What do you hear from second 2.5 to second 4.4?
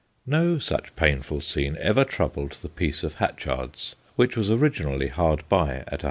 the peace of Hatchard's, which